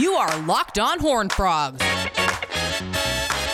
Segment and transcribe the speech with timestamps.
[0.00, 1.84] You are Locked On Horn Frogs,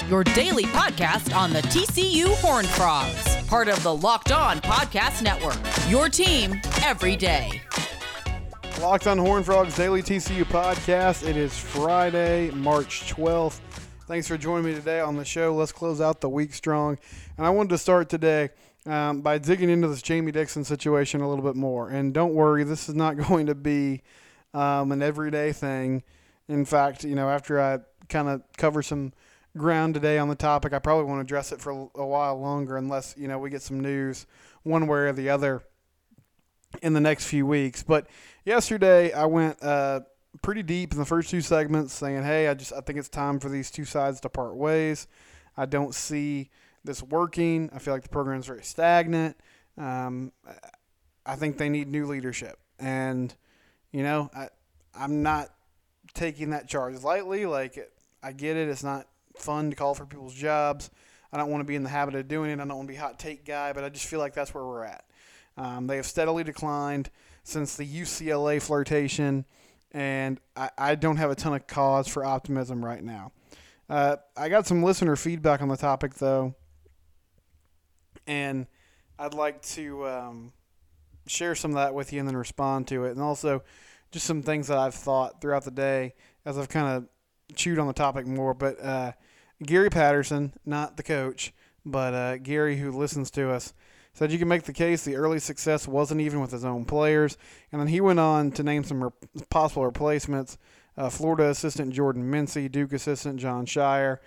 [0.08, 5.58] your daily podcast on the TCU Horn Frogs, part of the Locked On Podcast Network.
[5.90, 7.60] Your team every day.
[8.80, 11.28] Locked on Horn Frogs Daily TCU podcast.
[11.28, 13.58] It is Friday, March 12th.
[14.06, 15.52] Thanks for joining me today on the show.
[15.52, 16.96] Let's close out the week strong.
[17.36, 18.50] And I wanted to start today
[18.86, 21.88] um, by digging into this Jamie Dixon situation a little bit more.
[21.88, 24.02] And don't worry, this is not going to be
[24.54, 26.04] um, an everyday thing.
[26.48, 29.12] In fact, you know, after I kind of cover some
[29.56, 33.14] ground today on the topic, I probably won't address it for a while longer unless,
[33.16, 34.26] you know, we get some news
[34.62, 35.62] one way or the other
[36.82, 37.82] in the next few weeks.
[37.82, 38.06] But
[38.44, 40.00] yesterday I went uh,
[40.42, 43.40] pretty deep in the first two segments saying, hey, I just I think it's time
[43.40, 45.06] for these two sides to part ways.
[45.56, 46.50] I don't see
[46.84, 47.70] this working.
[47.74, 49.36] I feel like the program is very stagnant.
[49.78, 50.32] Um,
[51.24, 52.58] I think they need new leadership.
[52.78, 53.34] And,
[53.90, 54.48] you know, I,
[54.94, 55.50] I'm not
[56.16, 57.46] taking that charge lightly.
[57.46, 58.68] Like, I get it.
[58.68, 60.90] It's not fun to call for people's jobs.
[61.32, 62.54] I don't want to be in the habit of doing it.
[62.54, 64.64] I don't want to be hot take guy, but I just feel like that's where
[64.64, 65.04] we're at.
[65.56, 67.10] Um, they have steadily declined
[67.44, 69.44] since the UCLA flirtation,
[69.92, 73.32] and I, I, don't have a ton of cause for optimism right now.
[73.88, 76.54] Uh, I got some listener feedback on the topic, though,
[78.26, 78.66] and
[79.18, 80.52] I'd like to um,
[81.26, 83.12] share some of that with you and then respond to it.
[83.12, 83.62] And also,
[84.10, 87.86] just some things that I've thought throughout the day as I've kind of chewed on
[87.86, 88.54] the topic more.
[88.54, 89.12] But uh,
[89.62, 91.52] Gary Patterson, not the coach,
[91.84, 93.74] but uh, Gary, who listens to us,
[94.12, 97.36] said you can make the case the early success wasn't even with his own players.
[97.70, 99.12] And then he went on to name some
[99.50, 100.56] possible replacements
[100.96, 104.18] uh, Florida assistant Jordan Mincy, Duke assistant Jon Scheyer.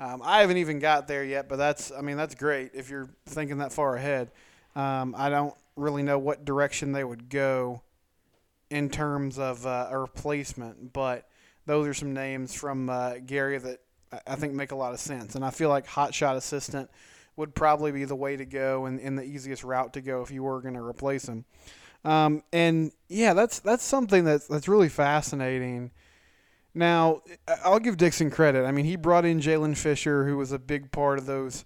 [0.00, 3.10] Um, I haven't even got there yet, but that's I mean that's great if you're
[3.26, 4.30] thinking that far ahead.
[4.74, 7.82] Um, I don't really know what direction they would go
[8.70, 11.28] in terms of uh, a replacement, but
[11.66, 13.80] those are some names from uh, Gary that
[14.26, 16.90] I think make a lot of sense, and I feel like hotshot assistant
[17.36, 20.30] would probably be the way to go and, and the easiest route to go if
[20.30, 21.44] you were going to replace him.
[22.04, 25.90] Um, and yeah, that's that's something that's that's really fascinating
[26.74, 27.22] now,
[27.64, 28.66] I'll give Dixon credit.
[28.66, 31.64] I mean, he brought in Jaylen Fisher, who was a big part of those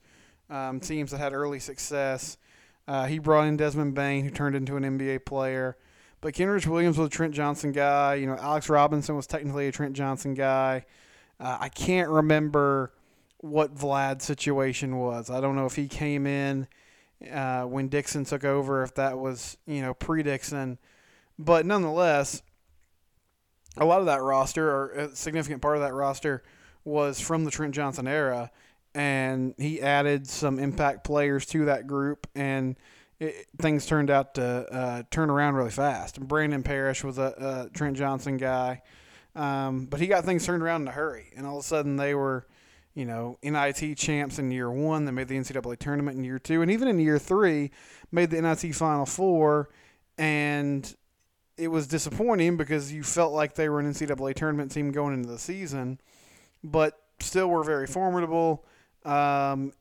[0.51, 2.37] um, teams that had early success.
[2.87, 5.78] Uh, he brought in Desmond Bane, who turned into an NBA player.
[6.21, 8.15] But Kenrich Williams was a Trent Johnson guy.
[8.17, 10.84] You know, Alex Robinson was technically a Trent Johnson guy.
[11.39, 12.93] Uh, I can't remember
[13.39, 15.31] what Vlad's situation was.
[15.31, 16.67] I don't know if he came in
[17.31, 20.78] uh, when Dixon took over, if that was, you know, pre Dixon.
[21.39, 22.43] But nonetheless,
[23.77, 26.43] a lot of that roster, or a significant part of that roster,
[26.84, 28.51] was from the Trent Johnson era,
[28.95, 32.77] and he added some impact players to that group, and
[33.21, 36.21] it, things turned out to uh, turn around really fast.
[36.21, 38.83] Brandon Parrish was a, a Trent Johnson guy,
[39.34, 41.97] um, but he got things turned around in a hurry, and all of a sudden
[41.97, 42.47] they were,
[42.95, 45.05] you know, NIT champs in year one.
[45.05, 47.71] They made the NCAA tournament in year two, and even in year three,
[48.12, 49.69] made the NIT Final Four,
[50.17, 50.95] and
[51.57, 55.28] it was disappointing because you felt like they were an NCAA tournament team going into
[55.28, 56.01] the season,
[56.62, 58.65] but still were very formidable.
[59.05, 59.73] Um,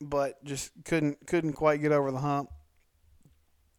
[0.00, 2.50] but just couldn't couldn't quite get over the hump.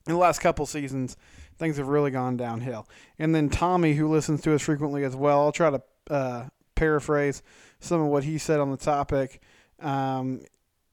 [0.08, 1.18] In the last couple seasons,
[1.58, 2.88] things have really gone downhill.
[3.20, 6.46] And then Tommy, who listens to us frequently as well, I'll try to uh,
[6.76, 7.44] paraphrase
[7.80, 9.42] some of what he said on the topic.
[9.80, 10.42] Um,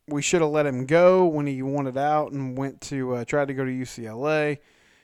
[0.09, 3.55] we should have let him go when he wanted out and went to uh, to
[3.55, 4.59] go to UCLA.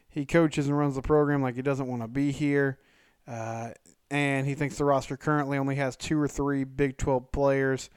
[0.09, 2.79] He coaches and runs the program like he doesn't want to be here.
[3.27, 3.71] Uh,
[4.11, 7.89] and he thinks the roster currently only has two or three Big 12 players.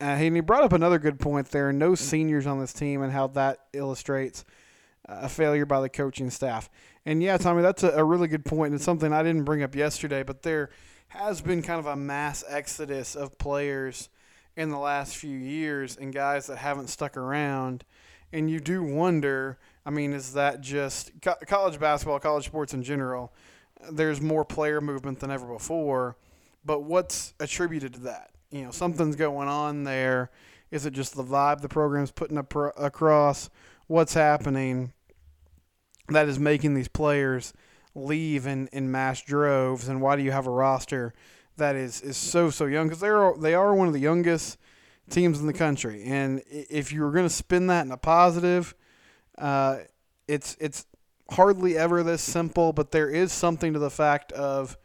[0.00, 3.12] Uh, and he brought up another good point there no seniors on this team and
[3.12, 4.44] how that illustrates
[5.06, 6.70] a failure by the coaching staff.
[7.06, 8.68] And yeah, Tommy, that's a, a really good point.
[8.68, 10.70] And it's something I didn't bring up yesterday, but there
[11.08, 14.08] has been kind of a mass exodus of players
[14.56, 17.84] in the last few years and guys that haven't stuck around.
[18.32, 22.82] And you do wonder I mean, is that just co- college basketball, college sports in
[22.82, 23.32] general?
[23.90, 26.16] There's more player movement than ever before,
[26.64, 28.30] but what's attributed to that?
[28.50, 30.30] You know, something's going on there.
[30.70, 33.50] Is it just the vibe the program's putting up across?
[33.88, 34.93] What's happening
[36.08, 37.52] that is making these players
[37.94, 39.88] leave in, in mass droves?
[39.88, 41.14] And why do you have a roster
[41.56, 42.88] that is, is so so young?
[42.88, 44.58] Because they are they are one of the youngest
[45.10, 48.74] teams in the country, and if you were going to spin that in a positive
[49.38, 49.78] uh,
[50.28, 50.86] it's it's
[51.30, 54.76] hardly ever this simple, but there is something to the fact of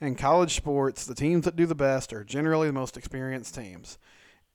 [0.00, 3.98] in college sports, the teams that do the best are generally the most experienced teams.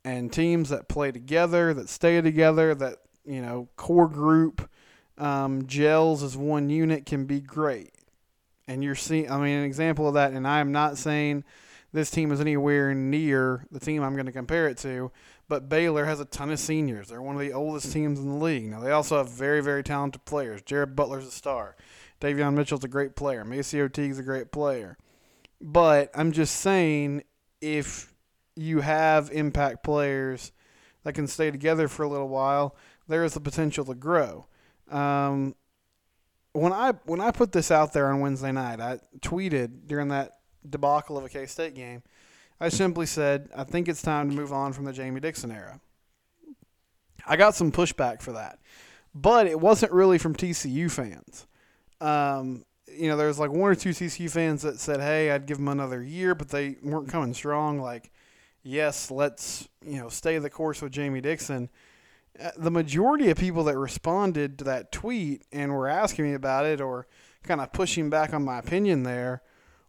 [0.04, 4.68] And teams that play together, that stay together, that, you know, core group
[5.22, 7.94] um, gels as one unit can be great.
[8.68, 11.44] And you're seeing, I mean, an example of that, and I am not saying
[11.94, 15.12] this team is anywhere near the team I'm going to compare it to,
[15.48, 17.10] but Baylor has a ton of seniors.
[17.10, 18.70] They're one of the oldest teams in the league.
[18.70, 20.62] Now, they also have very, very talented players.
[20.62, 21.76] Jared Butler's a star.
[22.22, 23.44] Davion Mitchell's a great player.
[23.44, 24.98] MaCio Teague's a great player.
[25.60, 27.24] But I'm just saying,
[27.60, 28.14] if
[28.56, 30.52] you have impact players
[31.04, 32.76] that can stay together for a little while,
[33.08, 34.46] there is the potential to grow.
[34.92, 35.56] Um,
[36.54, 40.40] when I when I put this out there on Wednesday night, I tweeted during that
[40.70, 42.04] debacle of a K State game.
[42.60, 45.80] I simply said, I think it's time to move on from the Jamie Dixon era.
[47.26, 48.60] I got some pushback for that,
[49.16, 51.48] but it wasn't really from TCU fans.
[52.00, 55.46] Um, you know, there was like one or two TCU fans that said, "Hey, I'd
[55.46, 57.80] give them another year," but they weren't coming strong.
[57.80, 58.12] Like,
[58.64, 61.70] yes, let's you know stay the course with Jamie Dixon.
[62.40, 66.66] Uh, the majority of people that responded to that tweet and were asking me about
[66.66, 67.08] it or
[67.44, 69.42] kind of pushing back on my opinion there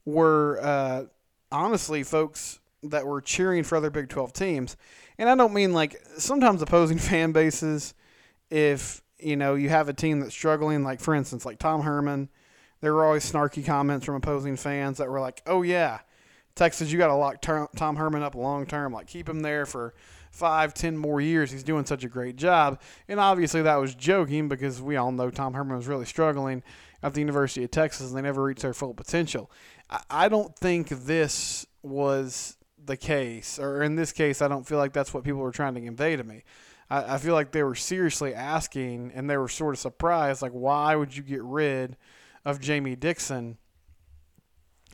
[0.04, 1.04] were uh,
[1.50, 4.76] honestly folks that were cheering for other Big 12 teams.
[5.18, 7.94] And I don't mean like sometimes opposing fan bases,
[8.50, 12.28] if you know you have a team that's struggling, like for instance, like Tom Herman,
[12.80, 16.00] there were always snarky comments from opposing fans that were like, "Oh yeah,
[16.54, 19.94] Texas, you got to lock Tom Herman up long term, like keep him there for
[20.32, 21.50] five, ten more years.
[21.50, 22.80] He's doing such a great job.
[23.06, 26.62] And obviously that was joking because we all know Tom Herman was really struggling
[27.02, 29.50] at the University of Texas and they never reached their full potential.
[30.10, 34.92] I don't think this was the case, or in this case, I don't feel like
[34.92, 36.44] that's what people were trying to convey to me.
[36.88, 40.52] I, I feel like they were seriously asking and they were sort of surprised, like,
[40.52, 41.96] why would you get rid
[42.44, 43.58] of Jamie Dixon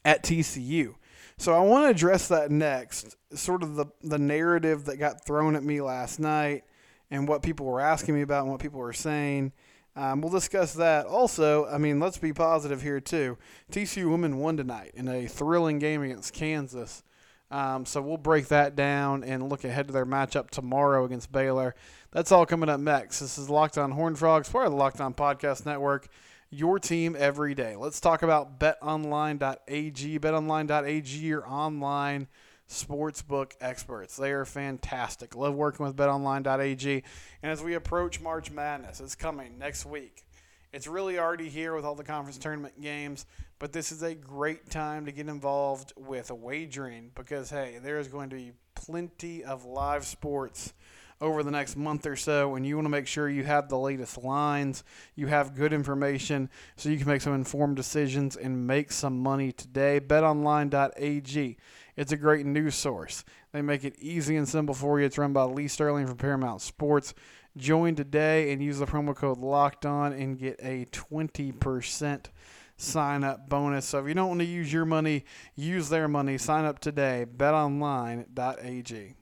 [0.05, 0.95] at TCU?
[1.41, 5.55] So I want to address that next, sort of the, the narrative that got thrown
[5.55, 6.65] at me last night
[7.13, 9.53] and what people were asking me about and what people were saying.
[9.95, 11.07] Um, we'll discuss that.
[11.07, 13.39] Also, I mean, let's be positive here, too.
[13.71, 17.05] TCU women won tonight in a thrilling game against Kansas.
[17.53, 21.77] Um, so we'll break that down and look ahead to their matchup tomorrow against Baylor.
[22.11, 23.21] That's all coming up next.
[23.21, 26.09] This is Locked On Horn Frogs, part of the Locked On Podcast Network
[26.51, 27.77] your team every day.
[27.77, 30.19] Let's talk about betonline.ag.
[30.19, 32.29] Betonline.ag, your online
[32.69, 34.17] sportsbook experts.
[34.17, 35.35] They are fantastic.
[35.35, 37.03] Love working with betonline.ag.
[37.43, 40.25] And as we approach March Madness, it's coming next week.
[40.73, 43.25] It's really already here with all the conference tournament games,
[43.59, 48.07] but this is a great time to get involved with wagering because, hey, there is
[48.07, 50.75] going to be plenty of live sports
[51.21, 53.79] over the next month or so, and you want to make sure you have the
[53.79, 54.85] latest lines,
[55.15, 59.53] you have good information, so you can make some informed decisions and make some money
[59.53, 60.01] today.
[60.01, 61.57] BetOnline.ag.
[61.97, 63.25] It's a great news source.
[63.53, 65.07] They make it easy and simple for you.
[65.07, 67.15] It's run by Lee Sterling from Paramount Sports.
[67.57, 72.27] Join today and use the promo code Locked On and get a 20%
[72.77, 73.87] sign up bonus.
[73.87, 75.25] So if you don't want to use your money,
[75.57, 76.39] use their money.
[76.39, 77.27] Sign up today.
[77.37, 79.15] BetOnline.ag.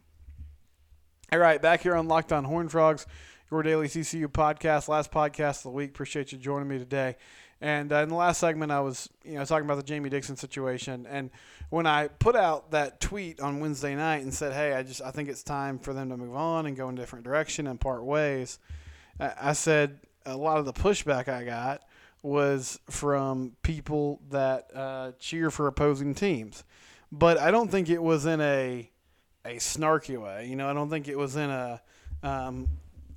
[1.32, 3.05] All right, back here on Locked On Horn Frogs,
[3.50, 5.90] your daily TCU podcast, last podcast of the week.
[5.90, 7.17] Appreciate you joining me today.
[7.61, 10.37] And uh, in the last segment, I was you know talking about the Jamie Dixon
[10.37, 11.31] situation, and
[11.70, 15.11] when I put out that tweet on Wednesday night and said, "Hey, I just I
[15.11, 17.81] think it's time for them to move on and go in a different direction and
[17.81, 18.61] part ways,"
[19.19, 21.82] I said a lot of the pushback I got
[22.23, 26.62] was from people that uh, cheer for opposing teams,
[27.11, 28.88] but I don't think it was in a
[29.47, 30.47] a snarky way.
[30.47, 31.81] You know, I don't think it was in a
[32.23, 32.69] um,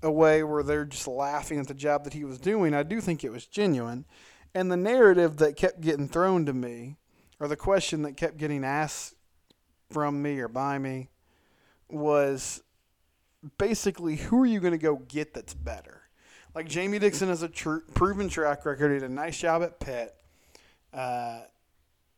[0.01, 2.73] a way where they're just laughing at the job that he was doing.
[2.73, 4.05] I do think it was genuine.
[4.53, 6.95] And the narrative that kept getting thrown to me,
[7.39, 9.15] or the question that kept getting asked
[9.91, 11.09] from me or by me,
[11.89, 12.63] was
[13.57, 16.01] basically who are you going to go get that's better?
[16.55, 18.91] Like Jamie Dixon has a tr- proven track record.
[18.91, 20.15] He did a nice job at Pitt.
[20.93, 21.41] Uh,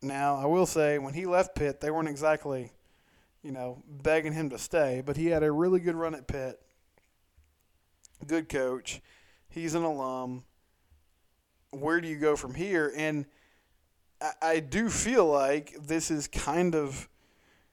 [0.01, 2.71] now, I will say, when he left Pitt, they weren't exactly
[3.43, 6.59] you know, begging him to stay, but he had a really good run at Pitt.
[8.25, 9.01] Good coach.
[9.49, 10.43] He's an alum.
[11.71, 12.93] Where do you go from here?
[12.95, 13.25] And
[14.21, 17.09] I, I do feel like this is kind of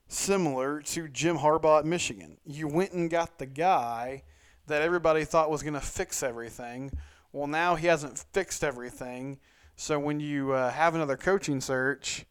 [0.08, 2.38] similar to Jim Harbaugh at Michigan.
[2.46, 4.22] You went and got the guy
[4.66, 6.92] that everybody thought was going to fix everything.
[7.32, 9.38] Well, now he hasn't fixed everything.
[9.76, 12.24] So when you uh, have another coaching search,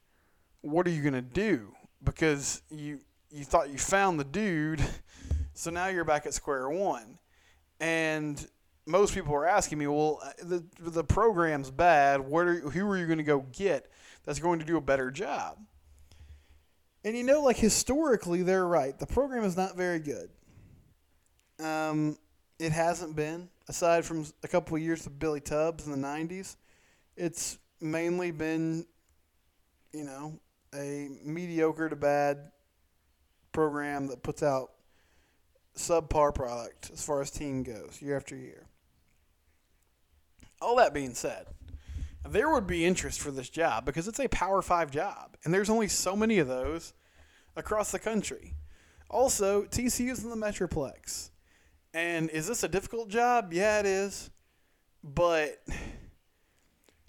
[0.62, 1.74] what are you going to do?
[2.04, 3.00] Because you
[3.32, 4.82] you thought you found the dude,
[5.54, 7.18] so now you're back at square one.
[7.80, 8.46] And
[8.86, 12.22] most people are asking me, well, uh, the the program's bad.
[12.22, 13.92] What are who are you going to go get
[14.24, 15.58] that's going to do a better job?
[17.04, 18.98] And you know, like historically, they're right.
[18.98, 20.30] The program is not very good.
[21.60, 22.18] Um,
[22.60, 26.56] it hasn't been aside from a couple of years of Billy Tubbs in the '90s.
[27.16, 28.86] It's mainly been
[29.98, 30.40] you know,
[30.76, 32.52] a mediocre to bad
[33.58, 34.70] program that puts out
[35.76, 38.68] subpar product as far as team goes year after year.
[40.62, 41.48] All that being said,
[42.30, 45.72] there would be interest for this job because it's a Power Five job, and there's
[45.72, 46.94] only so many of those
[47.56, 48.54] across the country.
[49.10, 51.32] Also, TCU's in the Metroplex.
[51.96, 53.54] And is this a difficult job?
[53.54, 54.30] Yeah, it is.
[55.04, 55.64] But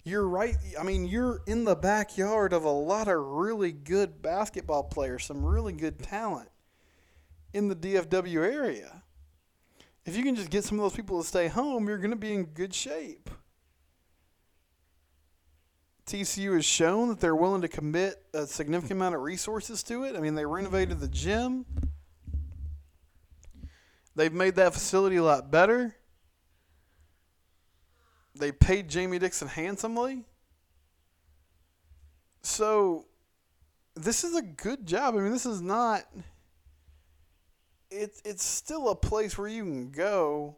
[0.09, 0.55] you're right.
[0.79, 5.45] I mean, you're in the backyard of a lot of really good basketball players, some
[5.45, 6.49] really good talent
[7.53, 9.03] in the DFW area.
[10.05, 12.17] If you can just get some of those people to stay home, you're going to
[12.17, 13.29] be in good shape.
[16.07, 20.15] TCU has shown that they're willing to commit a significant amount of resources to it.
[20.15, 21.65] I mean, they renovated the gym.
[24.15, 25.95] They've made that facility a lot better.
[28.35, 30.23] They paid Jamie Dixon handsomely.
[32.41, 33.05] So
[33.95, 35.15] this is a good job.
[35.15, 36.03] I mean, this is not
[37.91, 40.57] it's it's still a place where you can go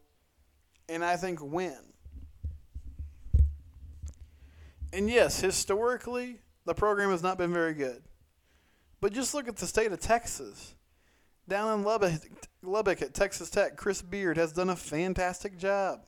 [0.90, 1.78] and I think win.
[4.94, 8.04] And yes, historically, the program has not been very good.
[9.00, 10.76] But just look at the state of Texas.
[11.48, 12.22] Down in Lubbock,
[12.62, 16.02] Lubbock at Texas Tech, Chris Beard has done a fantastic job.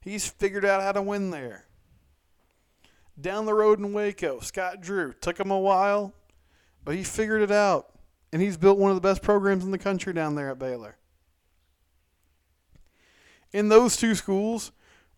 [0.00, 1.66] He's figured out how to win there.
[3.20, 6.14] Down the road in Waco, Scott Drew took him a while,
[6.84, 7.92] but he figured it out.
[8.32, 10.96] And he's built one of the best programs in the country down there at Baylor.
[13.52, 14.70] In those two schools,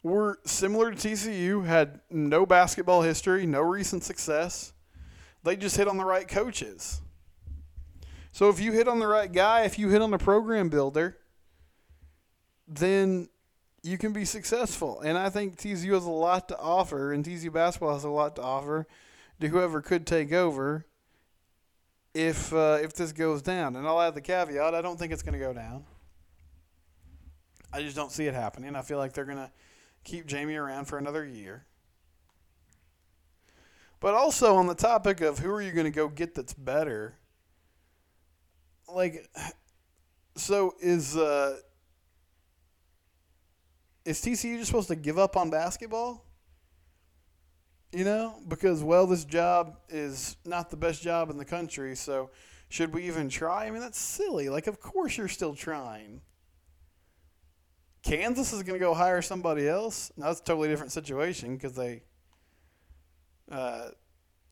[0.03, 4.73] were similar to TCU, had no basketball history, no recent success.
[5.43, 7.01] They just hit on the right coaches.
[8.33, 11.19] So if you hit on the right guy, if you hit on the program builder,
[12.67, 13.29] then
[13.83, 15.01] you can be successful.
[15.01, 18.37] And I think TCU has a lot to offer, and TCU basketball has a lot
[18.37, 18.87] to offer
[19.41, 20.87] to whoever could take over
[22.15, 23.77] if uh, if this goes down.
[23.77, 25.85] And I'll add the caveat: I don't think it's going to go down.
[27.73, 28.75] I just don't see it happening.
[28.75, 29.51] I feel like they're going to
[30.05, 31.67] keep Jamie around for another year.
[34.01, 37.19] But also on the topic of who are you going to go get that's better,
[38.93, 39.29] like,
[40.37, 41.59] so is uh,
[44.05, 46.25] is TCU just supposed to give up on basketball?
[47.93, 52.31] You know, because well, this job is not the best job in the country, so
[52.69, 53.67] should we even try?
[53.67, 54.49] I mean, that's silly.
[54.49, 56.23] Like, of course you're still trying.
[58.03, 60.13] Kansas is going to go hire somebody else.
[60.17, 62.03] Now, that's a totally different situation because they
[63.51, 63.89] uh,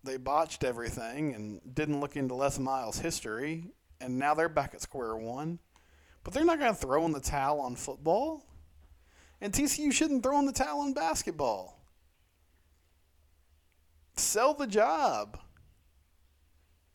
[0.02, 3.64] they botched everything and didn't look into Les Miles' history,
[4.00, 5.58] and now they're back at square one.
[6.24, 8.44] But they're not going to throw in the towel on football.
[9.40, 11.80] And TCU shouldn't throw in the towel on basketball.
[14.16, 15.38] Sell the job.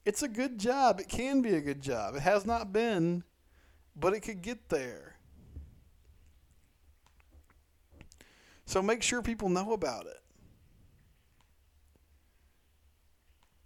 [0.05, 1.00] It's a good job.
[1.00, 2.15] It can be a good job.
[2.15, 3.23] It has not been,
[3.95, 5.15] but it could get there.
[8.65, 10.19] So make sure people know about it.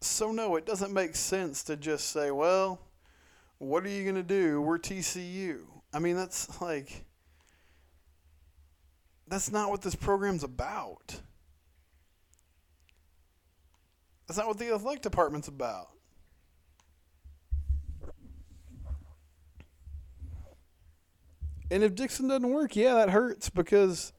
[0.02, 2.80] So, no, it doesn't make sense to just say, well,
[3.58, 4.62] what are you going to do?
[4.62, 5.62] We're TCU.
[5.94, 7.06] I mean, that's like,
[9.28, 11.20] that's not what this program's about.
[14.28, 15.88] That's not what the athletic department's about.
[21.70, 24.14] And if Dixon doesn't work, yeah, that hurts because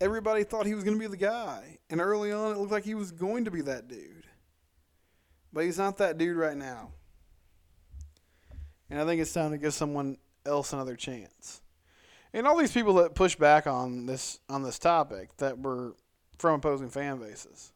[0.00, 1.78] everybody thought he was going to be the guy.
[1.90, 4.26] And early on, it looked like he was going to be that dude.
[5.52, 6.92] But he's not that dude right now.
[8.90, 11.60] And I think it's time to give someone else another chance.
[12.32, 15.94] And all these people that push back on this on this topic that were
[16.38, 17.72] from opposing fan bases.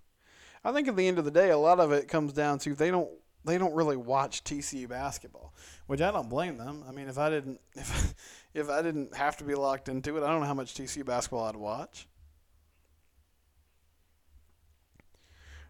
[0.65, 2.75] I think at the end of the day, a lot of it comes down to
[2.75, 3.11] they don't
[3.45, 5.53] they don't really watch TCU basketball,
[5.87, 6.85] which I don't blame them.
[6.89, 8.15] I mean, if I didn't if
[8.55, 11.05] if I didn't have to be locked into it, I don't know how much TCU
[11.05, 12.07] basketball I'd watch.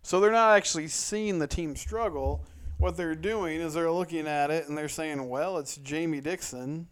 [0.03, 2.45] So they're not actually seeing the team struggle.
[2.79, 6.89] What they're doing is they're looking at it and they're saying, "Well, it's Jamie Dixon.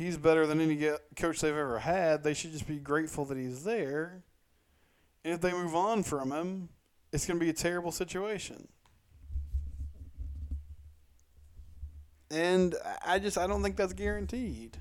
[0.00, 2.22] He's better than any coach they've ever had.
[2.22, 4.24] They should just be grateful that he's there."
[5.22, 6.70] And if they move on from him,
[7.12, 8.68] it's going to be a terrible situation.
[12.30, 14.78] And I just I don't think that's guaranteed.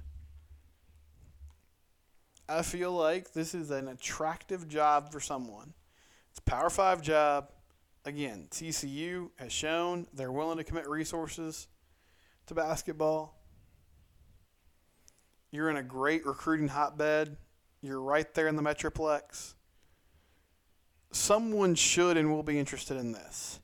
[2.48, 5.74] I feel like this is an attractive job for someone.
[6.30, 7.52] It's a Power 5 job.
[8.06, 11.68] Again, TCU has shown they're willing to commit resources
[12.48, 13.39] to basketball.
[15.52, 17.38] You're in a great recruiting hotbed.
[17.82, 19.54] You're right there in the Metroplex.
[21.12, 23.60] someone should and will be interested in this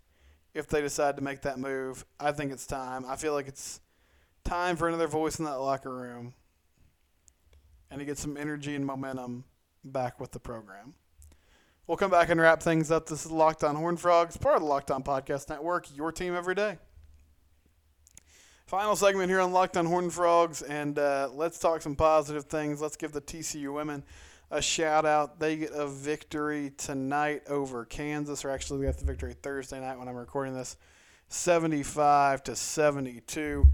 [0.53, 2.05] if they decide to make that move.
[2.19, 3.05] I think it's time.
[3.07, 3.81] I feel like it's
[4.43, 6.33] time for another voice in that locker room
[7.91, 9.43] and to get some energy and momentum
[9.83, 10.95] back with the program.
[11.87, 13.07] We'll come back and wrap things up.
[13.07, 16.33] This is Locked On Horn Frogs, part of the Locked On Podcast Network, your team
[16.35, 16.79] every day.
[18.65, 22.81] Final segment here on Locked On Horned Frogs, and uh, let's talk some positive things.
[22.81, 24.03] Let's give the TCU women
[24.49, 25.39] a shout out.
[25.39, 29.99] They get a victory tonight over Kansas, or actually, we got the victory Thursday night
[29.99, 30.77] when I'm recording this,
[31.27, 33.67] 75 to 72.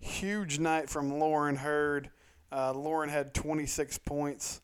[0.00, 2.08] Huge night from Lauren Heard.
[2.50, 4.62] Uh, Lauren had 26 points.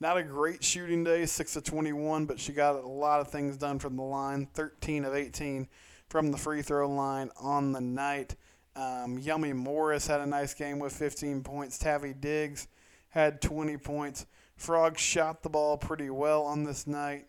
[0.00, 3.56] Not a great shooting day, 6 of 21, but she got a lot of things
[3.56, 4.48] done from the line.
[4.52, 5.66] 13 of 18
[6.10, 8.34] from the free throw line on the night.
[8.76, 11.78] Um, Yummy Morris had a nice game with 15 points.
[11.78, 12.66] Tavi Diggs
[13.10, 14.26] had 20 points.
[14.56, 17.26] Frogs shot the ball pretty well on this night,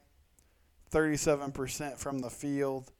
[0.91, 2.91] 37% from the field.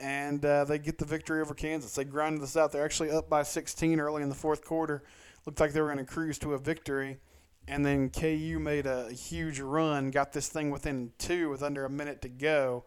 [0.00, 1.94] And uh, they get the victory over Kansas.
[1.94, 2.72] They grinded this out.
[2.72, 5.02] They're actually up by 16 early in the fourth quarter.
[5.44, 7.18] Looked like they were going to cruise to a victory.
[7.66, 11.90] And then KU made a huge run, got this thing within two with under a
[11.90, 12.84] minute to go.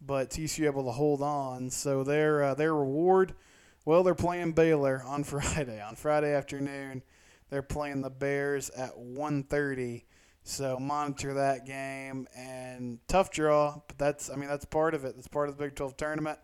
[0.00, 1.70] But TCU able to hold on.
[1.70, 3.34] So their, uh, their reward–
[3.84, 5.80] well, they're playing Baylor on Friday.
[5.80, 7.02] On Friday afternoon,
[7.48, 10.04] they're playing the Bears at 1:30.
[10.42, 15.14] So monitor that game and tough draw, but that's I mean that's part of it.
[15.14, 16.38] That's part of the Big 12 tournament.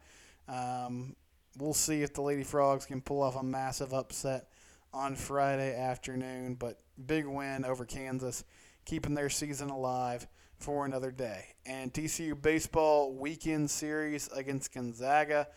[0.49, 1.17] Um,
[1.59, 4.49] we'll see if the Lady Frogs can pull off a massive upset
[4.93, 6.55] on Friday afternoon.
[6.55, 8.45] But big win over Kansas,
[8.85, 10.27] keeping their season alive
[10.59, 11.55] for another day.
[11.65, 15.49] And TCU baseball weekend series against Gonzaga.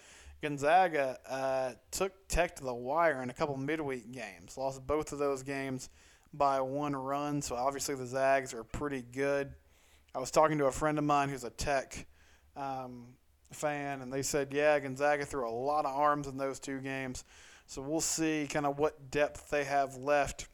[0.41, 4.57] Gonzaga uh, took Tech to the wire in a couple midweek games.
[4.57, 5.89] Lost both of those games
[6.33, 9.51] by one run, so obviously the Zags are pretty good.
[10.15, 12.05] I was talking to a friend of mine who's a Tech
[12.55, 13.07] um,
[13.51, 17.25] fan, and they said, yeah, Gonzaga threw a lot of arms in those two games.
[17.65, 20.47] So we'll see kind of what depth they have left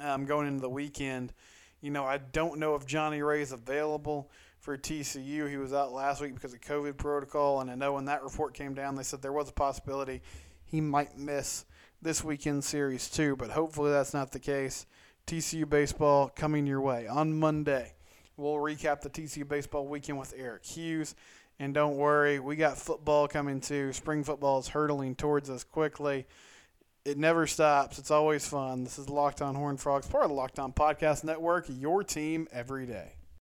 [0.00, 1.32] um, going into the weekend.
[1.80, 4.30] You know, I don't know if Johnny Ray is available
[4.64, 5.48] for TCU.
[5.50, 8.54] He was out last week because of COVID protocol, and I know when that report
[8.54, 10.22] came down, they said there was a possibility
[10.64, 11.66] he might miss
[12.00, 14.86] this weekend series too, but hopefully that's not the case.
[15.26, 17.92] TCU baseball coming your way on Monday.
[18.38, 21.14] We'll recap the TCU baseball weekend with Eric Hughes.
[21.58, 23.92] And don't worry, we got football coming too.
[23.92, 26.26] Spring football is hurtling towards us quickly.
[27.04, 27.98] It never stops.
[27.98, 28.82] It's always fun.
[28.82, 32.48] This is Locked On Horn Frogs, part of the Locked On Podcast Network, your team
[32.50, 33.12] every day.